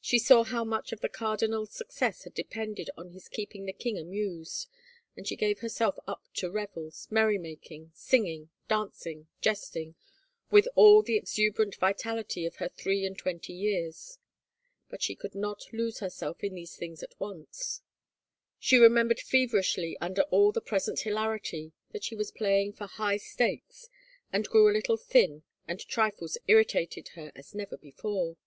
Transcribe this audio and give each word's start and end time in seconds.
She 0.00 0.18
saw 0.18 0.44
how 0.44 0.64
much 0.64 0.92
of 0.92 1.00
the 1.02 1.10
cardinal's 1.10 1.72
success 1.72 2.24
had 2.24 2.32
depended 2.32 2.88
on 2.96 3.10
his 3.10 3.28
keeping 3.28 3.66
the 3.66 3.74
king 3.74 3.98
amused, 3.98 4.66
and 5.14 5.28
she 5.28 5.36
gave 5.36 5.58
herself 5.58 5.98
up 6.06 6.24
to 6.36 6.50
revels, 6.50 7.06
merrymaking, 7.10 7.90
singing, 7.94 8.48
dancing, 8.66 9.28
jesting, 9.42 9.94
with 10.50 10.68
all 10.74 11.02
the 11.02 11.18
exuberant 11.18 11.74
vitality 11.76 12.46
of 12.46 12.56
her 12.56 12.70
three 12.70 13.04
and 13.04 13.18
twenty 13.18 13.52
years. 13.52 14.16
But 14.88 15.02
she 15.02 15.14
could 15.14 15.34
not 15.34 15.70
lose 15.70 15.98
herself 15.98 16.42
in 16.42 16.54
these 16.54 16.74
things 16.74 17.02
at 17.02 17.20
once. 17.20 17.82
She 18.58 18.78
remembered 18.78 19.20
feverishly 19.20 19.98
under 20.00 20.22
all 20.30 20.50
the 20.50 20.62
present 20.62 21.00
hilarity 21.00 21.72
that 21.90 22.04
she 22.04 22.16
was 22.16 22.30
playing 22.30 22.72
for 22.72 22.86
high 22.86 23.18
stakes, 23.18 23.90
and 24.32 24.48
grew 24.48 24.70
a 24.70 24.72
little 24.72 24.96
thin 24.96 25.42
and 25.66 25.78
trifles 25.78 26.38
irritated 26.46 27.08
her 27.08 27.32
as 27.34 27.54
never 27.54 27.76
before. 27.76 28.38